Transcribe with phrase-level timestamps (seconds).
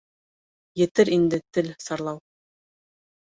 [0.81, 2.19] Етер инде тел сарлау.